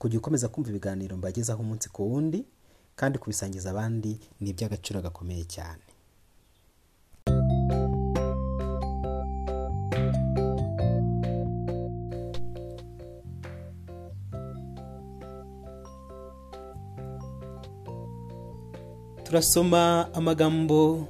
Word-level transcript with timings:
kujya 0.00 0.18
ukomeza 0.20 0.48
kumva 0.52 0.68
ibiganiro 0.72 1.12
mbagezaho 1.20 1.60
umunsi 1.64 1.86
ku 1.94 2.00
wundi 2.10 2.40
kandi 2.98 3.16
kubisangiza 3.20 3.66
abandi 3.70 4.12
ni 4.40 4.48
iby'agaciro 4.52 4.98
gakomeye 5.06 5.44
cyane. 5.54 5.84
Turasoma 19.24 20.08
amagambo 20.14 21.06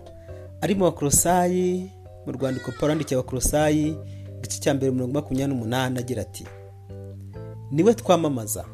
ari 0.60 0.74
mu 0.74 0.84
bakorosayi 0.84 1.90
mu 2.26 2.30
rwandiko 2.32 2.72
paul 2.78 2.90
yandikiye 2.90 3.16
abakorosayi 3.20 3.96
igice 4.38 4.58
cya 4.62 4.72
mbere 4.74 4.92
mirongo 4.92 5.12
makumyabiri 5.14 5.48
n'umunani 5.50 5.94
agira 5.98 6.22
ati 6.22 6.44
ni 7.72 7.82
we 7.82 7.94
twamamaza 7.94 8.64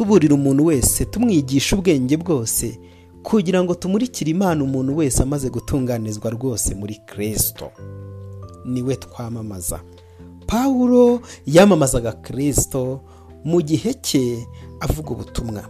tuburira 0.00 0.34
umuntu 0.34 0.64
wese 0.64 1.04
tumwigisha 1.04 1.76
ubwenge 1.76 2.16
bwose 2.16 2.80
kugira 3.22 3.64
ngo 3.64 3.74
tumurikire 3.74 4.30
imana 4.30 4.64
umuntu 4.64 4.96
wese 4.96 5.22
amaze 5.22 5.50
gutunganizwa 5.50 6.30
rwose 6.30 6.74
muri 6.74 6.94
kirisito 7.06 7.70
ni 8.64 8.82
we 8.82 8.96
twamamaza. 8.96 9.80
Pawulo 10.46 11.20
yamamazaga 11.46 12.12
kirisito 12.12 13.00
mu 13.44 13.60
gihe 13.62 13.94
cye 13.94 14.46
avuga 14.80 15.10
ubutumwa. 15.10 15.68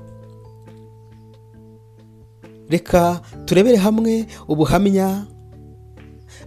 Reka 2.69 3.21
turebere 3.45 3.77
hamwe 3.77 4.27
ubuhamya 4.49 5.27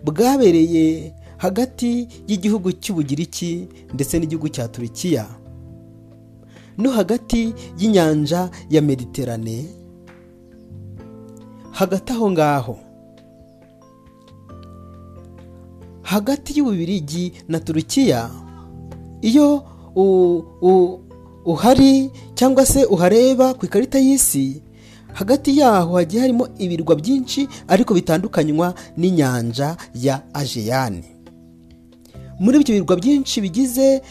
bwabereye 0.03 1.13
hagati 1.37 2.07
y'igihugu 2.27 2.71
cy'ubugiriki 2.71 3.67
ndetse 3.93 4.19
n'igihugu 4.19 4.49
cya 4.49 4.67
turikiya 4.67 5.42
no 6.77 6.91
hagati 6.91 7.53
y'inyanja 7.79 8.49
ya 8.69 8.81
mediterane. 8.81 9.65
Hagati 11.71 12.13
aho 12.13 12.31
ngaho 12.31 12.75
hagati 16.01 16.57
y'ububirigi 16.57 17.33
na 17.47 17.59
turukiya 17.59 18.29
iyo 19.21 19.63
uhari 21.45 22.11
cyangwa 22.35 22.65
se 22.65 22.85
uhareba 22.85 23.53
ku 23.53 23.65
ikarita 23.65 23.99
y'isi 23.99 24.61
hagati 25.13 25.57
yaho 25.57 25.95
hagiye 25.97 26.21
harimo 26.21 26.47
ibirwa 26.57 26.95
byinshi 26.95 27.47
ariko 27.67 27.93
bitandukanywa 27.93 28.73
n'inyanja 28.97 29.77
ya 29.95 30.21
ajeyani 30.33 31.12
muri 32.43 32.59
ibyo 32.59 32.73
birwa 32.75 32.95
byinshi 32.99 33.39
bigize 33.41 34.01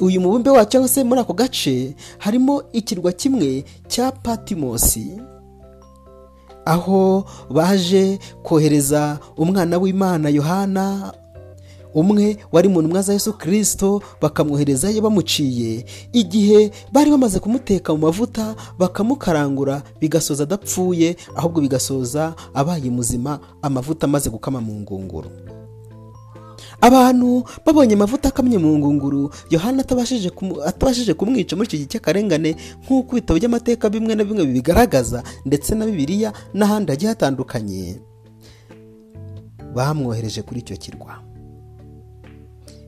uyu 0.00 0.20
mubumbe 0.20 0.50
wacu 0.50 0.70
cyangwa 0.70 0.88
se 0.88 1.04
muri 1.04 1.20
ako 1.20 1.32
gace 1.36 1.94
harimo 2.18 2.62
ikirwa 2.72 3.12
kimwe 3.12 3.64
cya 3.92 4.12
patimosi 4.12 5.20
aho 6.64 7.24
baje 7.50 8.18
kohereza 8.42 9.18
umwana 9.36 9.78
w'imana 9.78 10.28
yohana 10.28 11.12
umwe 11.94 12.36
wari 12.52 12.68
mu 12.72 12.80
ntumwa 12.82 13.02
za 13.02 13.12
Yesu 13.12 13.32
kirisito 13.36 14.00
bakamwoherezayo 14.20 15.02
bamuciye. 15.04 15.84
Igihe 16.12 16.70
bari 16.92 17.10
bamaze 17.10 17.36
kumuteka 17.38 17.92
mu 17.92 17.98
mavuta 18.08 18.54
bakamukarangura 18.78 19.82
bigasoza 20.00 20.42
adapfuye 20.48 21.16
ahubwo 21.36 21.60
bigasoza 21.60 22.32
abaye 22.54 22.88
muzima 22.90 23.40
amavuta 23.62 24.06
amaze 24.08 24.30
gukama 24.32 24.60
mu 24.60 24.72
ngunguru. 24.80 25.28
Abantu 26.80 27.44
babonye 27.66 27.94
amavuta 27.94 28.28
akamye 28.28 28.58
mu 28.58 28.78
ngunguru 28.78 29.30
yohana 29.50 29.82
atabashije 30.66 31.14
kumwica 31.14 31.52
muri 31.56 31.66
icyo 31.68 31.78
gihe 31.78 31.88
cy'akarengane 31.92 32.56
nk'uko 32.84 33.16
ibitabo 33.18 33.38
by'amateka 33.38 33.90
bimwe 33.90 34.14
na 34.14 34.24
bimwe 34.24 34.46
bibigaragaza 34.46 35.22
ndetse 35.46 35.74
na 35.74 35.86
bibiliya 35.86 36.32
n'ahandi 36.54 36.90
hagiye 36.92 37.08
hatandukanye. 37.12 38.00
Bamwohereje 39.74 40.42
kuri 40.42 40.60
icyo 40.60 40.76
kirwa. 40.76 41.22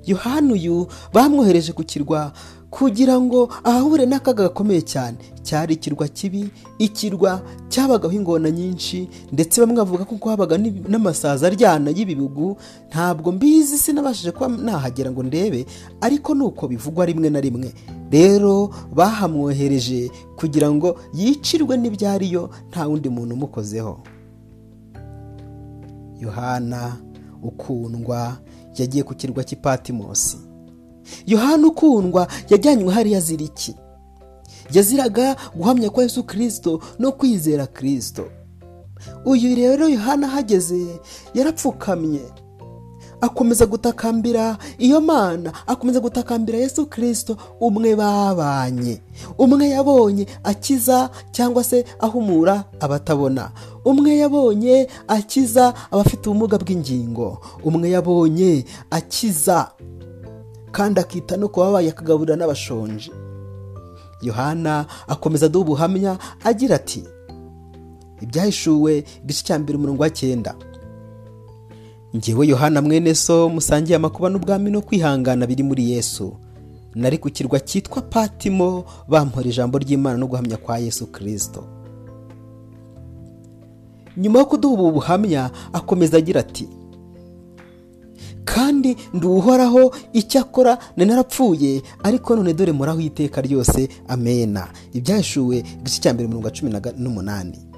Yohani 0.05 0.53
uyu 0.53 0.87
bamwohereje 1.12 1.73
ku 1.73 1.83
kirwa 1.85 2.33
kugira 2.75 3.21
ngo 3.21 3.49
ahure 3.65 4.07
n'akaga 4.07 4.43
gakomeye 4.51 4.83
cyane. 4.83 5.17
Cyari 5.47 5.75
ikirwa 5.79 6.09
kibi 6.09 6.51
ikirwa 6.79 7.43
cyabagaho 7.69 8.15
ingona 8.15 8.51
nyinshi 8.51 9.09
ndetse 9.33 9.61
bamwe 9.62 9.77
bavuga 9.79 10.05
ko 10.05 10.19
habaga 10.31 10.59
n'amasaza 10.59 11.47
aryana 11.47 11.91
y'ibibugu 11.95 12.57
ntabwo 12.91 13.31
mbizi 13.33 13.79
sinabashije 13.79 14.31
kuba 14.35 14.49
nahagera 14.49 15.11
ngo 15.15 15.23
ndebe 15.23 15.67
ariko 16.01 16.35
ni 16.35 16.43
uko 16.43 16.67
bivugwa 16.69 17.07
rimwe 17.07 17.31
na 17.31 17.41
rimwe. 17.41 17.71
Rero 18.11 18.71
bahamwohereje 18.95 20.11
kugira 20.37 20.67
ngo 20.73 20.99
yicirwe 21.15 21.77
n'ibyariyo 21.79 22.51
nta 22.71 22.87
wundi 22.91 23.09
muntu 23.09 23.35
umukozeho. 23.39 24.01
Yohana 26.21 26.97
ukundwa 27.43 28.39
yagiye 28.77 29.03
ku 29.05 29.15
kirwa 29.15 29.45
cy'ipatimosi 29.45 30.37
yohana 31.26 31.66
ukundwa 31.66 32.28
yajyanywe 32.50 32.92
hariya 32.94 33.19
azira 33.19 33.42
iki 33.44 33.75
yaziraga 34.72 35.37
guhamya 35.56 35.91
kwa 35.91 36.03
Yesu 36.03 36.22
kirisito 36.22 36.81
no 36.98 37.12
kwizera 37.12 37.66
kirisito 37.66 38.25
uyu 39.25 39.56
rero 39.56 39.88
yohana 39.88 40.26
ahageze 40.26 40.87
yarapfukamye. 41.34 42.20
Akomeza 43.20 43.66
gutakambira 43.66 44.59
iyo 44.78 45.00
mana 45.00 45.53
akomeza 45.66 46.00
gutakambira 46.00 46.59
Yesu 46.59 46.87
kirisito 46.87 47.37
umwe 47.60 47.97
babanye. 47.97 49.00
Umwe 49.38 49.69
yabonye 49.69 50.26
akiza 50.44 51.10
cyangwa 51.32 51.64
se 51.64 51.84
ahumura 52.00 52.64
abatabona. 52.81 53.50
Umwe 53.84 54.16
yabonye 54.16 54.88
akiza 55.09 55.75
abafite 55.91 56.28
ubumuga 56.28 56.59
bw'ingingo. 56.59 57.38
Umwe 57.64 57.91
yabonye 57.91 58.64
akiza 58.91 59.70
kandi 60.75 61.01
akita 61.01 61.37
no 61.39 61.47
ku 61.49 61.61
babaye 61.62 61.89
akagaburira 61.95 62.37
n'abashonje 62.37 63.11
yohana 64.23 64.87
akomeza 65.09 65.47
aduha 65.47 65.62
ubuhamya 65.65 66.19
agira 66.45 66.77
ati 66.77 67.05
ibyahishuwe 68.21 69.05
igice 69.23 69.43
cya 69.47 69.59
mbere 69.59 69.79
umurongo 69.79 70.03
wa 70.03 70.11
cyenda 70.11 70.55
ngewe 72.17 72.47
yohana 72.47 72.83
mwene 72.83 73.15
so 73.15 73.49
musangiye 73.49 73.97
amakuba 73.97 74.29
n'ubwami 74.31 74.71
no 74.71 74.81
kwihangana 74.83 75.47
biri 75.47 75.62
muri 75.62 75.91
yesu. 75.91 76.33
Nari 76.95 77.19
ku 77.19 77.27
kirwa 77.31 77.59
cyitwa 77.61 78.03
patimo 78.03 78.85
bampora 79.11 79.47
ijambo 79.51 79.79
ry'imana 79.79 80.19
no 80.19 80.27
guhamya 80.31 80.56
kwa 80.56 80.79
yesu 80.79 81.06
kirisito 81.11 81.65
nyuma 84.17 84.39
yo 84.39 84.47
kuduha 84.47 84.75
ubu 84.75 84.93
buhamya 84.93 85.51
akomeza 85.73 86.17
agira 86.19 86.41
ati 86.41 86.69
kandi 88.44 88.97
nduhoraho 89.15 89.94
icyo 90.12 90.41
akora 90.41 90.78
ni 90.97 91.05
narapfuye 91.05 91.82
ariko 92.03 92.37
none 92.37 92.55
dore 92.55 92.72
muraho 92.72 93.00
iteka 93.00 93.41
ryose 93.41 93.88
amena. 94.09 94.69
Ibyahishuwe 94.93 95.58
igice 95.58 96.00
cya 96.00 96.12
mbere 96.14 96.29
mirongo 96.29 96.50
cumi 96.50 96.70
n'umunani. 96.99 97.74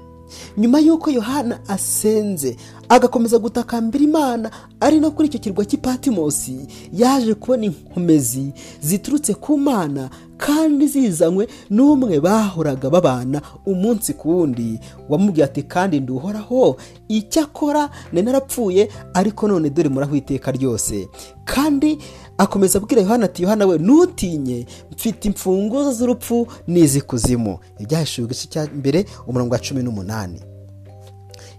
Nyuma 0.57 0.79
y'uko 0.79 1.11
yohana 1.11 1.59
asenze 1.67 2.55
agakomeza 2.89 3.39
gutakambira 3.39 4.03
imana 4.03 4.51
ari 4.79 4.99
no 4.99 5.11
kuri 5.11 5.27
icyo 5.27 5.39
kirwa 5.39 5.65
cy'ipatimosi 5.65 6.67
yaje 6.93 7.33
kubona 7.33 7.65
inkomezi 7.65 8.53
ziturutse 8.81 9.33
ku 9.33 9.57
mana 9.57 10.09
kandi 10.37 10.87
zizanywe 10.87 11.47
n'umwe 11.69 12.19
bahoraga 12.19 12.89
babana 12.89 13.41
umunsi 13.65 14.13
ku 14.13 14.29
wundi. 14.29 14.79
Wamubwiye 15.09 15.45
ati 15.45 15.63
kandi 15.63 15.99
nduhoraho 15.99 16.77
icyo 17.09 17.41
akora 17.43 17.89
ni 18.13 18.21
narapfuye 18.21 18.89
ariko 19.13 19.47
none 19.47 19.69
dore 19.69 19.89
muraho 19.89 20.15
iteka 20.15 20.51
ryose. 20.51 21.07
Kandi 21.45 21.97
akomeza 22.37 22.79
abwira 22.79 23.01
yohana 23.01 23.25
ati 23.25 23.43
yohana 23.43 23.65
we 23.65 23.77
ntutinye 23.77 24.65
mfite 24.91 25.25
imfunguzo 25.27 25.91
z'urupfu 25.93 26.47
n'iz'ikuzimu 26.67 27.59
ibyahishuwe 27.79 28.25
igice 28.27 28.47
cya 28.47 28.63
mbere 28.73 29.05
umurongo 29.27 29.53
wa 29.53 29.59
cumi 29.59 29.83
n'umunani. 29.83 30.41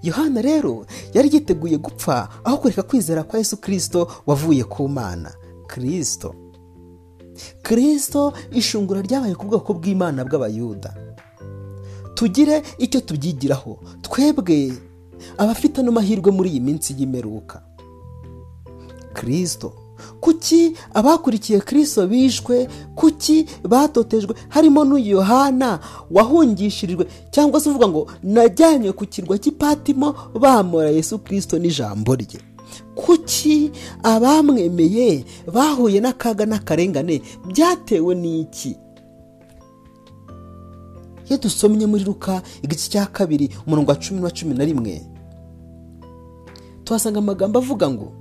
Yohana 0.02 0.42
rero 0.42 0.86
yari 1.14 1.28
yiteguye 1.34 1.78
gupfa 1.78 2.28
aho 2.44 2.56
kureka 2.58 2.82
kwizera 2.82 3.22
kwa 3.24 3.38
yesu 3.38 3.56
kirisito 3.56 4.08
wavuye 4.26 4.64
ku 4.64 4.88
mana 4.88 5.32
kirisito 5.74 6.34
kirisito 7.62 8.32
ishungura 8.50 9.02
ryabaye 9.02 9.34
ku 9.34 9.46
bwoko 9.46 9.74
bw'imana 9.74 10.24
bw'abayuda. 10.24 10.94
Tugire 12.14 12.62
icyo 12.78 13.00
tubyigiraho 13.00 13.78
twebwe 14.02 14.72
abafite 15.38 15.80
ano 15.80 15.92
mahirwe 15.92 16.30
muri 16.32 16.50
iyi 16.50 16.60
minsi 16.60 16.94
y'imperuka 16.98 17.62
kirisito 19.14 19.72
kuki 20.20 20.72
abakurikiye 20.94 21.60
kirisito 21.60 22.06
bishwe? 22.06 22.68
Kuki 22.94 23.46
batotejwe? 23.68 24.34
Harimo 24.48 24.84
n'uyu 24.84 25.10
yohana 25.16 25.78
wahungishirijwe 26.10 27.06
cyangwa 27.30 27.60
se 27.60 27.70
uvuga 27.70 27.88
ngo 27.88 28.06
najyanywe 28.22 28.92
ku 28.92 29.06
kirwa 29.06 29.38
cy'ipatimo 29.38 30.14
bamura 30.40 30.90
yesu 30.90 31.18
kirisito 31.18 31.58
n'ijambo 31.58 32.14
rye. 32.14 32.40
Kuki 32.94 33.70
abamwemeye 34.02 35.24
bahuye 35.54 36.00
n'akaga 36.00 36.46
n'akarengane? 36.46 37.22
Byatewe 37.46 38.14
n'iki? 38.14 38.76
Iyo 41.28 41.38
dusomye 41.38 41.86
muri 41.86 42.04
ruka 42.04 42.42
igice 42.62 42.90
cya 42.90 43.06
kabiri 43.06 43.50
umurongo 43.66 43.90
wa 43.90 43.96
cumi 43.96 44.20
na 44.20 44.30
cumi 44.30 44.54
na 44.54 44.64
rimwe 44.64 45.02
tuhasanga 46.84 47.18
amagambo 47.18 47.58
avuga 47.58 47.90
ngo 47.90 48.12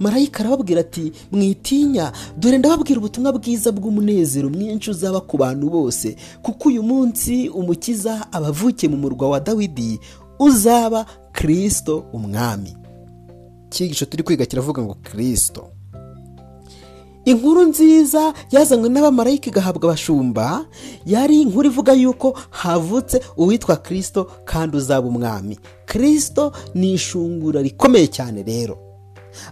marayika 0.00 0.40
arababwira 0.40 0.80
ati 0.80 1.12
mwitinya 1.32 2.12
dore 2.36 2.58
ndababwira 2.58 2.98
ubutumwa 3.00 3.32
bwiza 3.32 3.72
bw'umunezero 3.72 4.50
mwinshi 4.50 4.90
uzaba 4.90 5.20
ku 5.20 5.36
bantu 5.36 5.70
bose. 5.70 6.16
Kuko 6.42 6.68
uyu 6.68 6.82
munsi 6.82 7.48
umukiza 7.48 8.32
abavukiye 8.32 8.90
mu 8.92 8.96
murwa 8.98 9.28
wa 9.28 9.40
dawidi 9.40 10.00
uzaba 10.38 11.06
kirisito 11.34 12.04
umwami. 12.12 12.76
Icyigisho 13.70 14.04
turi 14.06 14.22
kwiga 14.22 14.46
kiravuga 14.46 14.82
ngo 14.82 14.94
kirisito 14.94 15.68
inkuru 17.24 17.62
nziza 17.70 18.34
yazanywe 18.50 18.88
n'abamarayika 18.88 19.46
igahabwa 19.50 19.84
abashumba 19.88 20.66
yari 21.06 21.40
inkuru 21.42 21.66
ivuga 21.70 21.92
yuko 21.92 22.38
havutse 22.50 23.20
uwitwa 23.36 23.76
kirisito 23.76 24.24
kandi 24.44 24.76
uzaba 24.76 25.06
umwami. 25.08 25.58
Kirisito 25.86 26.52
ni 26.74 26.92
ishungura 26.92 27.62
rikomeye 27.62 28.06
cyane 28.06 28.42
rero. 28.42 28.78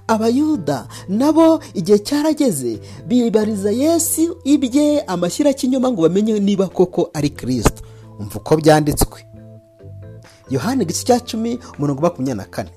Abayuda 0.07 0.89
nabo 1.09 1.61
igihe 1.75 1.99
cyarageze 1.99 2.81
bibariza 3.07 3.71
yesu 3.71 4.37
ibye 4.45 5.01
amashyira 5.07 5.53
kinyoma 5.53 5.91
ngo 5.91 6.03
bamenye 6.03 6.41
niba 6.41 6.69
koko 6.69 7.11
ari 7.15 7.31
kirisito 7.31 7.83
umva 8.21 8.37
uko 8.39 8.57
byanditswe. 8.57 9.19
Yohani 10.51 10.83
igice 10.83 11.05
cya 11.05 11.21
cumi 11.21 11.59
umurongo 11.79 12.03
makumyabiri 12.03 12.37
na 12.37 12.45
kane. 12.45 12.71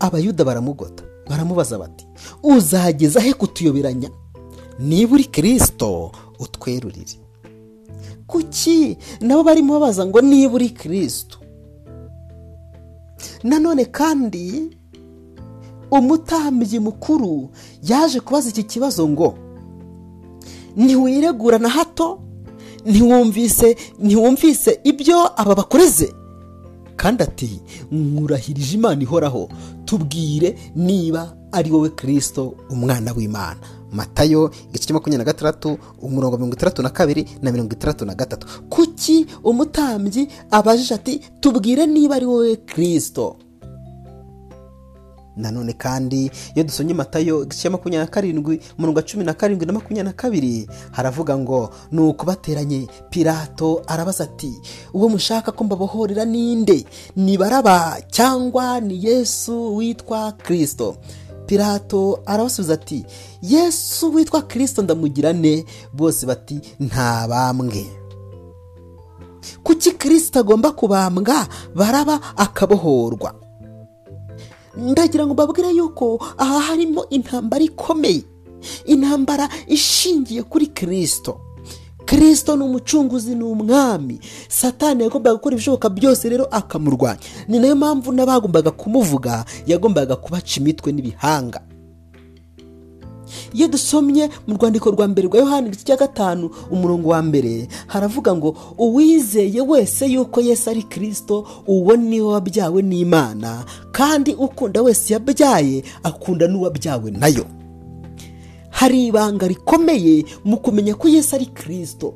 Abayuda 0.00 0.44
baramugota 0.44 1.04
baramubaza 1.28 1.78
bati 1.78 2.06
uzageza 2.42 3.20
he 3.20 3.32
kutuyoberanya 3.34 4.10
niba 4.78 5.14
uri 5.14 5.24
kirisito 5.24 6.12
utwerurire. 6.38 7.20
Kuki 8.26 8.96
nabo 9.20 9.42
barimo 9.44 9.72
babaza 9.72 10.06
ngo 10.06 10.20
niba 10.20 10.54
uri 10.54 10.70
kirisito 10.70 11.38
nanone 13.44 13.84
kandi 13.84 14.76
umutambyi 15.92 16.78
mukuru 16.80 17.50
yaje 17.82 18.20
kubaza 18.20 18.48
iki 18.50 18.62
kibazo 18.64 19.08
ngo 19.08 19.34
ntiwiregura 20.76 21.58
na 21.58 21.68
hato? 21.68 22.18
Ntiwumvise 22.86 23.76
ntiwumvise 23.98 24.80
ibyo 24.84 25.40
aba 25.40 25.54
bakoreze? 25.54 26.12
Kandi 26.96 27.22
ati 27.22 27.60
nkurahirije 27.92 28.74
imana 28.76 29.02
ihoraho 29.02 29.48
tubwire 29.84 30.58
niba 30.76 31.36
ari 31.52 31.70
wowe 31.70 31.90
kirisito 31.90 32.54
umwana 32.70 33.12
w'imana. 33.12 33.60
Matayo 33.92 34.50
igice 34.70 34.86
cya 34.86 34.94
makumyabiri 34.94 35.18
na 35.18 35.24
gatandatu 35.32 35.78
umurongo 36.02 36.36
mirongo 36.36 36.54
itandatu 36.56 36.82
na 36.82 36.88
kabiri 36.90 37.26
na 37.42 37.52
mirongo 37.52 37.72
itandatu 37.72 38.04
na 38.04 38.14
gatatu. 38.14 38.46
Kuki 38.70 39.26
umutambyi 39.44 40.28
abajije 40.50 40.94
ati 40.94 41.20
tubwire 41.40 41.86
niba 41.86 42.16
ari 42.16 42.26
wowe 42.26 42.56
kirisito 42.56 43.36
nanone 45.36 45.72
kandi 45.72 46.30
iyo 46.54 46.64
dusomye 46.64 46.94
matayo 46.94 47.42
igice 47.42 47.68
makumyabiri 47.68 48.04
na 48.04 48.10
karindwi 48.10 48.60
umurongo 48.78 48.96
wa 48.98 49.02
cumi 49.02 49.24
na 49.24 49.34
karindwi 49.34 49.66
na 49.66 49.72
makumyabiri 49.72 50.04
na 50.04 50.12
kabiri 50.12 50.68
haravuga 50.90 51.38
ngo 51.38 51.70
ni 51.92 52.00
ukubateranye 52.00 52.88
pirato 53.10 53.82
arabaza 53.86 54.24
ati 54.24 54.52
uwo 54.94 55.08
mushaka 55.08 55.52
ko 55.52 55.64
mbabohorera 55.64 56.24
ninde 56.24 56.84
ni 57.16 57.38
baraba 57.38 57.96
cyangwa 58.10 58.80
ni 58.80 59.04
yesu 59.06 59.76
witwa 59.76 60.32
kirisito 60.32 60.96
pirato 61.46 62.20
arabasubiza 62.26 62.74
ati 62.74 63.04
yesu 63.42 64.14
witwa 64.14 64.42
kirisito 64.42 64.82
ndamugira 64.82 65.32
ne 65.32 65.64
bose 65.92 66.26
bati 66.26 66.60
nta 66.80 67.28
bambwe. 67.28 67.86
Kuki 69.62 69.90
kirisito 69.92 70.38
agomba 70.40 70.70
kubambwa? 70.70 71.46
Baraba 71.74 72.20
akabohorwa. 72.36 73.34
Ndagira 74.76 75.26
ngo 75.26 75.34
mbabwire 75.34 75.70
yuko 75.70 76.24
aha 76.38 76.58
harimo 76.60 77.06
intambara 77.10 77.64
ikomeye 77.64 78.22
intambara 78.84 79.48
ishingiye 79.66 80.42
kuri 80.42 80.66
kirisito 80.66 81.40
kirisito 82.06 82.56
ni 82.56 82.62
umucunguzi 82.64 83.34
ni 83.34 83.44
umwami. 83.44 84.20
Satani 84.48 85.02
yagombaga 85.02 85.34
gukora 85.36 85.54
ibishoboka 85.54 85.88
byose 85.88 86.28
rero 86.28 86.44
akamurwanya. 86.50 87.20
Ni 87.48 87.58
na 87.58 87.66
yo 87.66 87.76
mpamvu 87.76 88.12
n'abagombaga 88.12 88.70
kumuvuga 88.70 89.44
yagombaga 89.66 90.16
kubaca 90.16 90.56
imitwe 90.60 90.92
n'ibihanga. 90.92 91.60
Iyo 93.54 93.68
dusomye 93.68 94.30
mu 94.46 94.54
rwandiko 94.56 94.90
rwa 94.90 95.08
mbere 95.08 95.28
rwa 95.28 95.38
yohani 95.40 95.68
igice 95.68 95.84
cya 95.84 95.96
gatanu 95.96 96.50
umurongo 96.70 97.08
wa 97.08 97.22
mbere. 97.22 97.68
Haravuga 97.86 98.34
ngo 98.34 98.56
uwizeye 98.78 99.60
wese 99.60 100.06
yuko 100.06 100.40
yesu 100.40 100.70
ari 100.70 100.82
kirisito 100.82 101.46
uwo 101.66 101.96
ni 101.96 102.20
we 102.20 102.26
wabyawe 102.32 102.82
n'imana. 102.82 103.64
Kandi 103.92 104.34
ukunda 104.34 104.82
wese 104.82 105.12
yabyaye 105.14 105.84
akunda 106.02 106.48
n'uwabyawe 106.48 107.10
na 107.10 107.26
yo 107.28 107.44
hari 108.72 109.06
ibanga 109.06 109.48
rikomeye 109.48 110.24
mu 110.44 110.56
kumenya 110.56 110.94
ko 110.94 111.08
yesu 111.08 111.36
ari 111.36 111.46
kirisito 111.46 112.14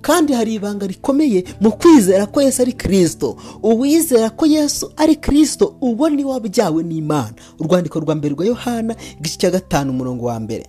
kandi 0.00 0.32
hari 0.32 0.54
ibanga 0.54 0.86
rikomeye 0.86 1.44
mu 1.60 1.72
kwizera 1.72 2.26
ko 2.26 2.42
yesu 2.42 2.62
ari 2.62 2.72
kirisito 2.72 3.36
uwizera 3.62 4.30
ko 4.30 4.46
yesu 4.46 4.92
ari 4.96 5.16
kirisito 5.16 5.76
uwo 5.80 6.08
ni 6.10 6.24
wabyawe 6.24 6.82
n'imana. 6.82 7.34
Urwandiko 7.60 8.00
rwa 8.00 8.14
mbere 8.14 8.34
rwa 8.34 8.46
yohana 8.46 8.96
igice 9.18 9.38
cya 9.38 9.50
gatanu 9.50 9.90
umurongo 9.90 10.24
wa 10.26 10.40
mbere. 10.40 10.66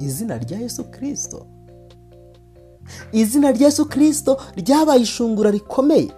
Izina 0.00 0.38
rya 0.38 0.58
yesu 0.60 0.84
kirisito 0.84 1.46
izina 3.12 3.52
rya 3.52 3.66
yesu 3.66 3.86
kirisito 3.88 4.36
ryabaye 4.56 5.02
ishungura 5.02 5.50
rikomeye. 5.50 6.08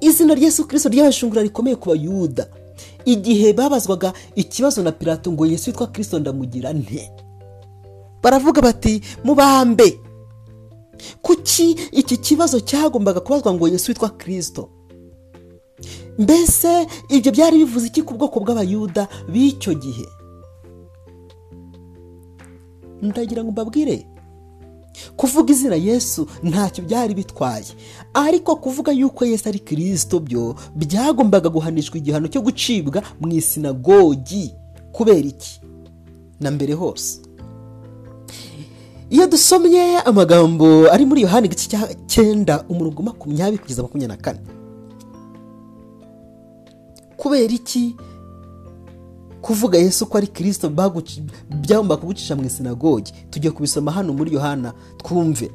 Izina 0.00 0.34
rya 0.34 0.44
yesu 0.44 0.66
kirisito 0.66 0.88
ryabaye 0.88 1.10
ishungura 1.10 1.42
rikomeye 1.42 1.76
ku 1.76 1.88
bayuda. 1.88 2.46
Igihe 3.04 3.52
babazwaga 3.52 4.12
ikibazo 4.34 4.82
na 4.82 4.92
pirato 4.92 5.32
ngo 5.32 5.46
yesu 5.46 5.70
witwa 5.70 5.86
kirisito 5.86 6.18
ndamugira 6.18 6.72
nte? 6.72 7.10
Baravuga 8.24 8.62
bati 8.62 9.00
mubambe. 9.24 10.00
Kuki 11.22 11.70
iki 11.92 12.16
kibazo 12.16 12.60
cyagombaga 12.60 13.20
kubazwa 13.20 13.54
ngo 13.54 13.68
yesu 13.68 13.90
witwa 13.90 14.08
kirisito 14.10 14.70
mbese 16.18 16.86
ibyo 17.08 17.32
byari 17.32 17.58
bivuze 17.58 17.86
iki 17.90 18.02
ku 18.02 18.14
bwoko 18.14 18.40
bw'abayuda 18.40 19.08
b'icyo 19.28 19.74
gihe? 19.74 20.06
Ndagira 23.02 23.44
ngo 23.44 23.50
mbabwire 23.50 24.06
kuvuga 25.16 25.52
izina 25.52 25.74
yesu 25.76 26.26
ntacyo 26.42 26.84
byari 26.84 27.14
bitwaye. 27.14 27.66
Ariko 28.14 28.56
kuvuga 28.56 28.92
yuko 28.92 29.24
yesu 29.26 29.48
ari 29.48 29.58
kirisito 29.58 30.20
byo 30.22 30.54
byagombaga 30.78 31.48
guhanishwa 31.50 31.98
igihano 31.98 32.28
cyo 32.30 32.40
gucibwa 32.40 33.02
mu 33.20 33.28
isinagogi. 33.34 34.54
Kubera 34.94 35.18
iki? 35.28 35.60
Na 36.40 36.50
mbere 36.54 36.72
hose. 36.78 37.20
Iyo 39.14 39.26
dusomye 39.26 39.98
amagambo 40.04 40.90
ari 40.92 41.04
muri 41.06 41.22
yohani 41.22 41.46
igice 41.46 41.68
cya 41.70 41.80
cyenda 42.10 42.64
umurongo 42.68 43.02
makumyabiri 43.02 43.62
kugeza 43.62 43.82
makumyabiri 43.82 44.16
na 44.16 44.22
kane. 44.24 44.40
Kubera 47.16 47.52
iki? 47.54 47.96
Kuvuga 49.42 49.78
yesu 49.78 50.06
ko 50.06 50.18
ari 50.18 50.26
kirisito 50.26 50.68
byagomba 50.68 51.96
kugucisha 51.96 52.36
mu 52.36 52.42
isinagogi. 52.44 53.12
Tugiye 53.30 53.50
kubisoma 53.52 53.92
hano 53.92 54.12
muri 54.12 54.34
yohana 54.34 54.72
twumve. 54.98 55.50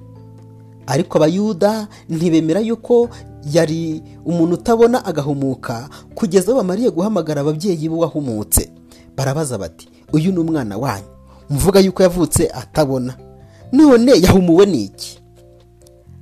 Ariko 0.88 1.18
abayuda 1.18 1.88
ntibemera 2.10 2.60
yuko 2.60 3.10
yari 3.52 4.04
umuntu 4.26 4.54
utabona 4.56 5.06
agahumuka 5.06 5.90
kugeza 6.16 6.54
bamariye 6.54 6.90
guhamagara 6.90 7.42
ababyeyi 7.42 7.90
b'uwahumutse 7.90 8.72
barabaza 9.18 9.58
bati 9.58 9.90
uyu 10.14 10.32
ni 10.32 10.40
umwana 10.40 10.78
wanyu? 10.78 11.06
Muvuga 11.50 11.80
yuko 11.80 12.04
yavutse 12.04 12.48
atabona. 12.50 13.14
None 13.72 14.12
yahumuwe 14.22 14.66
n'iki? 14.66 15.20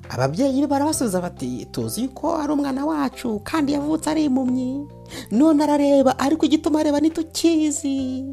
Ababyeyi 0.09 0.61
be 0.61 0.67
barabasubiza 0.67 1.21
bati 1.21 1.65
tuzi 1.71 2.01
yuko 2.03 2.35
ari 2.37 2.53
umwana 2.53 2.85
wacu 2.85 3.39
kandi 3.43 3.73
yavutse 3.73 4.09
ari 4.09 4.25
impumyi 4.25 4.87
none 5.31 5.63
arareba 5.63 6.19
ariko 6.19 6.45
igituma 6.45 6.79
areba 6.79 6.99
ntitukizi 6.99 8.23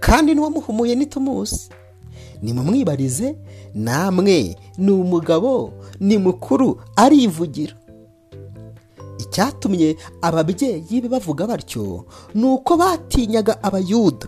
kandi 0.00 0.34
n'uwamuhumuye 0.34 0.94
ntitumuzi 0.94 1.70
nimumwibarize 2.42 3.36
namwe 3.74 4.56
ni 4.78 4.90
umugabo 4.90 5.72
ni 6.00 6.18
mukuru 6.18 6.80
arivugira. 6.96 7.74
Icyatumye 9.18 9.96
ababyeyi 10.22 11.00
be 11.00 11.08
bavuga 11.08 11.46
batyo 11.46 12.04
ni 12.34 12.44
uko 12.44 12.76
batinyaga 12.76 13.62
abayuda. 13.62 14.26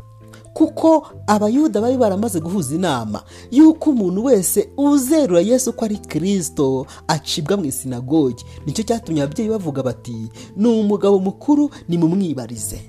Kuko 0.57 1.07
abayuda 1.27 1.81
bari 1.81 1.97
baramaze 1.97 2.41
guhuza 2.41 2.75
inama 2.75 3.21
y'uko 3.51 3.91
umuntu 3.91 4.25
wese 4.25 4.69
uzerura 4.77 5.41
yesu 5.41 5.73
ko 5.73 5.85
ari 5.85 5.99
kirisito 5.99 6.87
acibwa 7.09 7.57
mu 7.57 7.65
isinagogi. 7.65 8.45
Nicyo 8.67 8.83
cyatumye 8.85 9.23
ababyeyi 9.23 9.51
bavuga 9.51 9.83
bati 9.83 10.17
ni 10.57 10.67
umugabo 10.69 11.19
mukuru 11.21 11.71
nimumwibarize. 11.89 12.81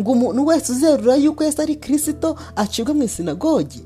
Ngo 0.00 0.12
umuntu 0.12 0.46
wese 0.46 0.72
uzerura 0.72 1.16
yuko 1.16 1.44
yesu 1.44 1.62
ari 1.62 1.76
kirisito 1.76 2.36
acibwa 2.56 2.94
mu 2.94 3.02
isinagogi? 3.02 3.80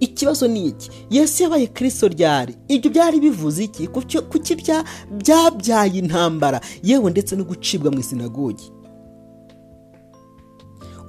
Ikibazo 0.00 0.48
ni 0.48 0.66
iki? 0.66 0.90
Yesu 1.10 1.42
yabaye 1.42 1.66
kirisito 1.66 2.08
ryari? 2.08 2.56
Ibyo 2.68 2.90
byari 2.90 3.20
bivuze 3.20 3.64
iki? 3.64 3.86
Kuki 3.88 4.56
byabyaye 5.20 5.98
intambara. 5.98 6.60
Yewe 6.82 7.10
ndetse 7.10 7.36
no 7.36 7.44
gucibwa 7.44 7.90
mu 7.92 7.98
isinagogi. 8.00 8.72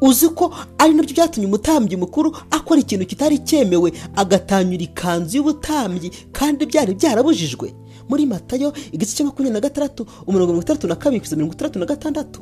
Uzi 0.04 0.28
ko 0.36 0.52
ari 0.78 0.94
na 0.94 1.04
byo 1.04 1.14
byatumye 1.16 1.48
umutambyi 1.48 1.96
mukuru 1.98 2.36
akora 2.52 2.80
ikintu 2.84 3.06
kitari 3.08 3.40
cyemewe 3.48 3.90
agatanyura 4.16 4.84
ikanzu 4.84 5.38
y'ubutambyi 5.40 6.10
kandi 6.36 6.66
byari 6.68 6.92
byarabujijwe. 7.00 7.68
Muri 8.10 8.26
matayo 8.28 8.74
igice 8.92 9.16
cya 9.16 9.26
makumyabiri 9.26 9.54
na 9.54 9.64
gatandatu 9.64 10.02
umurongo 10.28 10.52
mirongo 10.52 10.64
itandatu 10.68 10.88
na 10.88 10.96
kabiri 11.00 11.20
kugeza 11.24 11.36
mirongo 11.36 11.54
itandatu 11.56 11.80
na 11.80 11.86
gatandatu. 11.86 12.40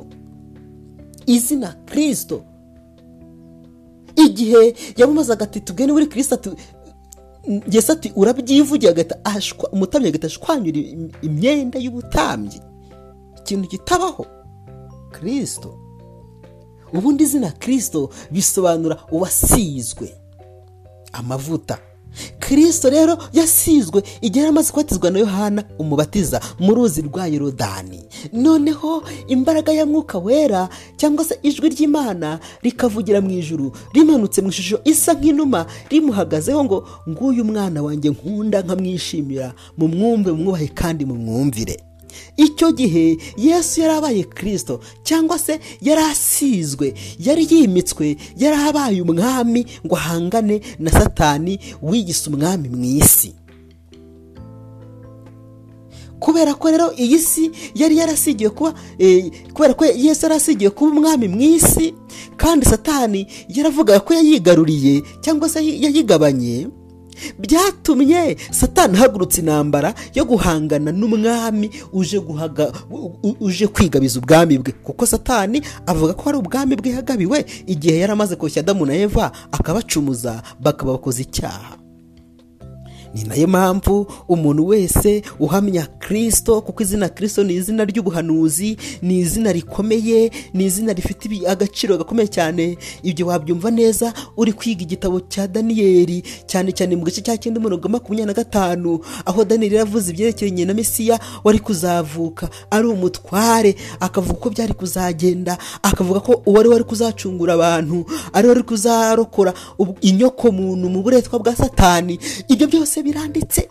Izina 1.26 1.68
kirisito 1.86 2.42
igihe 4.16 4.74
yamumazaga 4.96 5.44
ati 5.44 5.60
tugende 5.60 5.92
muri 5.92 6.06
kirisito 6.06 6.56
ngese 7.68 7.92
ati 7.92 8.12
urabyivugiye 8.16 8.90
agahita 8.92 9.16
umutambyi 9.72 10.08
agahita 10.08 10.26
ashwanyura 10.26 10.78
imyenda 11.22 11.78
y'ubutambyi. 11.78 12.58
Ikintu 13.40 13.68
kitabaho. 13.68 14.26
Kirisito 15.14 15.78
ubundi 16.92 17.24
izina 17.24 17.50
kirisito 17.50 18.10
bisobanura 18.30 18.98
uwasizwe. 19.10 20.14
Amavuta. 21.12 21.78
Kirisito 22.40 22.90
rero 22.90 23.18
yasizwe 23.32 24.02
igihe 24.20 24.46
amaze 24.46 24.70
kubatizwa 24.72 25.10
na 25.10 25.18
yohana 25.18 25.64
umubatiza 25.78 26.40
mu 26.60 26.74
ruzi 26.74 27.02
rwa 27.02 27.26
yorodani. 27.26 28.00
Noneho 28.32 29.02
imbaraga 29.28 29.72
ya 29.72 29.86
mwuka 29.86 30.18
wera 30.18 30.68
cyangwa 30.96 31.24
se 31.24 31.38
ijwi 31.42 31.68
ry'imana 31.68 32.38
rikavugira 32.62 33.20
mu 33.20 33.30
ijuru 33.30 33.72
rimanutse 33.94 34.42
mu 34.42 34.48
ishusho 34.48 34.80
isa 34.84 35.12
nk'inuma 35.14 35.66
rimuhagazeho 35.90 36.64
ngo 36.64 36.88
nguyu 37.08 37.44
mwana 37.44 37.82
wanjye 37.82 38.10
nkunda 38.10 38.60
nkamwishimira. 38.62 39.54
Mu 39.78 39.88
mwumve 39.88 40.32
mwubahe 40.32 40.68
kandi 40.68 41.04
mu 41.04 41.14
mwumvire 41.14 41.80
icyo 42.36 42.72
gihe 42.72 43.16
yesu 43.36 43.80
yari 43.80 43.94
abaye 43.94 44.22
kirisito 44.24 44.80
cyangwa 45.04 45.38
se 45.38 45.60
yari 45.80 46.02
asizwe 46.02 46.94
yari 47.18 47.46
yimitswe 47.50 48.16
yari 48.36 48.56
abaye 48.68 49.02
umwami 49.02 49.66
ngo 49.86 49.96
ahangane 49.96 50.60
na 50.78 50.90
satani 50.90 51.58
wigise 51.82 52.30
umwami 52.30 52.68
mu 52.68 52.84
isi. 52.84 53.34
Kubera 56.22 56.54
ko 56.54 56.70
rero 56.70 56.92
iyi 56.94 57.18
si 57.18 57.50
yari 57.74 57.96
yarasigiwe 57.98 58.50
kuba 58.50 58.74
kubera 59.54 59.74
ko 59.74 59.84
yesu 59.84 60.22
yari 60.26 60.34
asigiwe 60.38 60.70
kuba 60.70 60.90
umwami 60.94 61.26
mu 61.28 61.40
isi 61.42 61.94
kandi 62.38 62.62
satani 62.66 63.26
yaravugaga 63.50 64.00
ko 64.00 64.14
yayigaruriye 64.14 65.02
cyangwa 65.20 65.48
se 65.50 65.58
yayigabanye 65.58 66.68
byatumye 67.38 68.36
satani 68.50 68.96
ahagurutse 68.96 69.40
intambara 69.40 69.94
yo 70.14 70.24
guhangana 70.24 70.92
n'umwami 70.92 71.70
uje 73.40 73.66
kwigabiza 73.66 74.18
ubwami 74.20 74.58
bwe. 74.58 74.72
Kuko 74.72 75.06
satani 75.06 75.62
avuga 75.86 76.12
ko 76.14 76.28
ari 76.28 76.38
ubwami 76.38 76.76
bwe 76.76 76.90
yagabiwe 76.90 77.44
igihe 77.66 77.98
yari 77.98 78.12
amaze 78.12 78.36
koshya 78.36 78.62
adamu 78.62 78.86
na 78.86 78.94
eva 78.94 79.32
akabacumuza 79.52 80.42
bakaba 80.60 80.92
bakoze 80.92 81.22
icyaha. 81.22 81.81
Ni 83.14 83.24
na 83.24 83.34
yo 83.34 83.46
mpamvu 83.48 84.06
umuntu 84.28 84.66
wese 84.66 85.22
uhamya 85.40 85.86
kirisito 85.86 86.60
kuko 86.60 86.82
izina 86.82 87.08
kirisito 87.08 87.44
ni 87.44 87.54
izina 87.54 87.84
ry'ubuhanuzi 87.84 88.76
ni 89.02 89.18
izina 89.18 89.52
rikomeye 89.52 90.30
ni 90.54 90.64
izina 90.64 90.92
rifite 90.92 91.46
agaciro 91.48 91.98
gakomeye 91.98 92.28
cyane. 92.28 92.78
Ibyo 93.02 93.26
wabyumva 93.26 93.70
neza 93.70 94.12
uri 94.36 94.52
kwiga 94.52 94.82
igitabo 94.82 95.20
cya 95.20 95.46
daniyeli 95.48 96.22
cyane 96.46 96.72
cyane 96.72 96.96
mu 96.96 97.04
gice 97.04 97.20
cya 97.20 97.36
cyenda 97.36 97.60
umurongo 97.60 97.88
makumyabiri 97.88 98.26
na 98.26 98.32
gatanu 98.34 99.00
aho 99.24 99.44
daniyeli 99.44 99.76
yavuze 99.76 100.10
ibyerekeranye 100.10 100.64
na 100.64 100.74
mesiya 100.74 101.20
wari 101.44 101.58
kuzavuka. 101.58 102.48
Ari 102.70 102.86
umutware 102.88 103.76
akavuga 104.00 104.32
uko 104.38 104.50
byari 104.50 104.72
kuzagenda 104.74 105.58
akavuga 105.82 106.20
ko 106.20 106.42
uwari 106.46 106.68
wari 106.68 106.84
kuzacungura 106.84 107.54
abantu 107.54 108.04
ari 108.32 108.48
wari 108.48 108.62
kuzarokora 108.62 109.52
inyoko 110.00 110.52
muntu 110.52 110.88
mu 110.90 111.02
buretwa 111.02 111.38
bwa 111.38 111.56
satani. 111.56 112.18
Ibyo 112.48 112.66
byose 112.66 113.01
biranditse. 113.04 113.68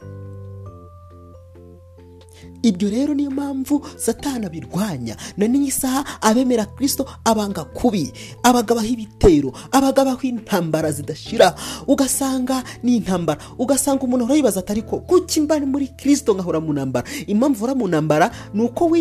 Ibyo 2.62 2.90
rero 2.90 3.14
niyo 3.14 3.32
mpamvu 3.32 3.86
satana 3.98 4.48
abirwanya. 4.48 5.16
Na 5.38 5.48
n'iyi 5.48 5.72
saha 5.72 6.06
abemera 6.22 6.66
kirisito 6.66 7.06
abanga 7.24 7.64
kubi. 7.64 8.12
Abagabaho 8.44 8.88
ibitero 8.88 9.54
abagabaho 9.72 10.22
intambara 10.22 10.92
zidashira. 10.92 11.56
Ugasanga 11.88 12.64
ni 12.84 12.96
intambara 12.98 13.40
ugasanga 13.58 14.04
umuntu 14.04 14.24
ahora 14.26 14.36
yibaza 14.36 14.60
atari 14.60 14.82
ko 14.82 15.00
kuki 15.00 15.42
mba 15.42 15.60
muri 15.60 15.88
kirisito 15.88 16.34
nkahora 16.34 16.60
mu 16.60 16.74
ntambara? 16.74 17.08
Impamvu 17.28 17.64
ura 17.64 17.76
mu 17.76 17.88
ntambara 17.88 18.32
ni 18.54 18.62
uko 18.64 18.92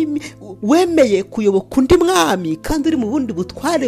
wemeye 0.61 1.23
kuyoboka 1.23 1.77
undi 1.81 1.97
mwami 1.97 2.55
kandi 2.55 2.87
uri 2.87 2.97
mu 2.97 3.09
bundi 3.09 3.33
butware 3.33 3.87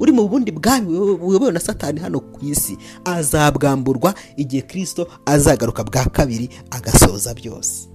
uri 0.00 0.12
mu 0.12 0.28
bundi 0.28 0.50
bwami 0.52 0.86
buyobowe 1.18 1.52
na 1.52 1.60
satani 1.60 2.00
hano 2.00 2.20
ku 2.20 2.40
isi. 2.44 2.76
Azabwamburwa 3.04 4.14
igihe 4.36 4.62
kirisito 4.62 5.06
azagaruka 5.26 5.84
bwa 5.84 6.04
kabiri 6.04 6.50
agasoza 6.70 7.34
byose. 7.34 7.88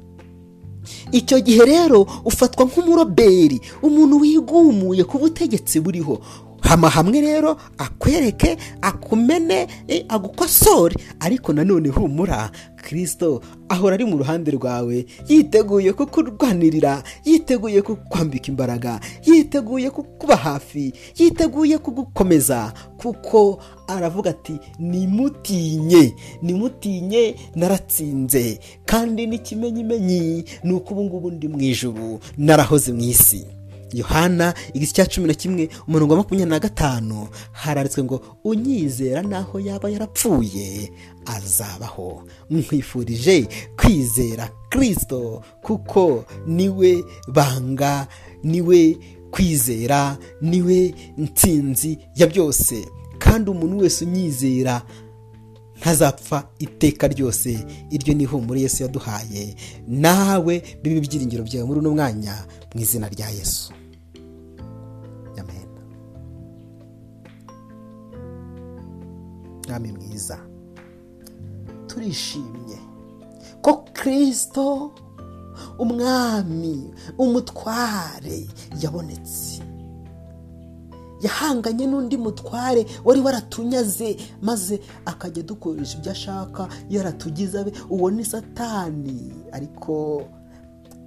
Icyo 1.11 1.39
gihe 1.39 1.63
rero 1.65 2.07
ufatwa 2.25 2.65
nk'umuroberi 2.65 3.61
umuntu 3.81 4.15
wigumuye 4.21 5.03
ku 5.03 5.17
butegetsi 5.17 5.79
buriho. 5.79 6.19
Hama 6.65 6.89
hamwe 6.89 7.21
rero 7.21 7.57
akwereke 7.77 8.57
akumene 8.81 9.67
agukosore. 10.09 10.95
Ariko 11.19 11.53
nanone 11.53 11.89
humura 11.89 12.51
kirisito 12.89 13.41
ahora 13.69 13.93
ari 13.95 14.05
mu 14.05 14.17
ruhande 14.17 14.51
rwawe. 14.51 15.05
Yiteguye 15.27 15.93
kukurwanirira 15.93 17.03
yiteguye 17.25 17.81
kukwambika 17.81 18.47
imbaraga 18.47 18.99
yiteguye 19.25 19.89
kukuba 19.89 20.35
hafi 20.35 20.93
yiteguye 21.17 21.77
kugukomeza. 21.77 22.73
Kuko 22.97 23.59
aravuga 23.87 24.29
ati 24.29 24.59
nimutinye 24.79 26.13
nimutinye 26.41 27.35
naratsinze. 27.55 28.59
Kandi 28.85 29.27
n'ikimenyimenyi 29.27 30.43
ni 30.63 30.73
uko 30.73 30.93
ubu 30.93 31.03
ngubu 31.03 31.31
ndi 31.31 31.47
mu 31.47 31.61
ijuru 31.61 32.19
narahoze 32.37 32.91
mu 32.93 33.01
isi. 33.01 33.45
Yohana 33.95 34.53
igice 34.73 34.93
cya 34.93 35.05
cumi 35.05 35.27
na 35.27 35.33
kimwe 35.33 35.69
umurongo 35.87 36.13
wa 36.13 36.17
makumyabiri 36.19 36.49
na 36.49 36.59
gatanu 36.59 37.27
haranditswe 37.51 38.03
ngo 38.03 38.21
unyizera 38.43 39.21
naho 39.21 39.59
yaba 39.59 39.89
yarapfuye 39.89 40.91
azabaho. 41.25 42.23
Mwifurije 42.49 43.47
kwizera 43.77 44.49
kirisito 44.69 45.41
kuko 45.61 46.25
ni 46.47 46.69
we 46.69 47.03
banga 47.27 48.07
ni 48.43 48.61
we 48.61 48.97
kwizera 49.31 50.17
ni 50.41 50.61
we 50.61 50.93
nsinzi 51.17 51.97
ya 52.15 52.27
byose. 52.27 52.85
Kandi 53.17 53.49
umuntu 53.51 53.77
wese 53.77 54.05
unyizera 54.05 54.81
ntazapfa 55.81 56.47
iteka 56.59 57.07
ryose. 57.07 57.65
Iryo 57.91 58.13
ni 58.13 58.23
ihumure 58.23 58.61
Yesu 58.61 58.83
yaduhaye. 58.83 59.55
Nawe 59.87 60.63
bibe 60.83 60.97
ibyiringiro 60.97 61.43
byawe 61.43 61.65
muri 61.67 61.79
uno 61.79 61.91
mwanya 61.91 62.45
mu 62.75 62.81
izina 62.81 63.09
rya 63.09 63.29
yesu. 63.29 63.73
Mwami 69.79 69.91
mwiza. 69.91 70.37
Turishimye. 71.87 72.77
Ko 73.61 73.85
kirisito 73.93 74.91
umwami 75.79 76.93
umutware 77.17 78.47
yabonetse. 78.81 79.61
Yahanganye 81.21 81.85
n'undi 81.87 82.17
mutware 82.17 82.85
wari 83.05 83.21
waratunyaze 83.21 84.17
maze 84.41 84.79
akajya 85.05 85.43
dukoresha 85.43 85.97
ibyo 85.97 86.11
ashaka 86.11 86.67
yaratugize 86.89 87.59
abe 87.59 87.71
uwo 87.89 88.11
ni 88.11 88.25
satani. 88.25 89.33
Ariko 89.51 90.23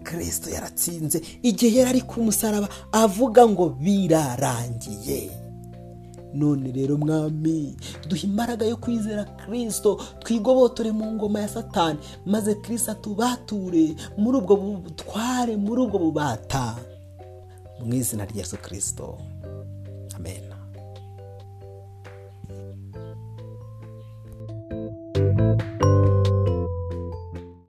kirisito 0.04 0.50
yaratsinze. 0.50 1.22
Igihe 1.42 1.78
yari 1.78 1.90
ari 1.90 2.00
ku 2.02 2.22
musaraba 2.22 2.68
avuga 2.92 3.46
ngo 3.48 3.68
birarangiye. 3.68 5.30
None 6.38 6.72
rero 6.72 6.96
mwami. 6.96 7.76
Duha 8.08 8.22
imbaraga 8.22 8.66
yo 8.66 8.76
kwizera 8.76 9.24
kirisito 9.24 10.00
twigobotore 10.22 10.92
mu 10.92 11.12
ngoma 11.12 11.40
ya 11.40 11.48
satani. 11.48 11.98
Maze 12.26 12.54
kirisito 12.54 12.92
atubature. 12.92 13.94
Muri 14.16 14.38
ubwo 14.38 14.56
butware 14.56 15.56
muri 15.56 15.80
ubwo 15.82 15.98
bubata. 15.98 16.76
Mu 17.84 17.94
izina 17.94 18.24
rya 18.24 18.36
yesu 18.42 18.56
kirisito 18.56 19.18
amen. 20.16 20.42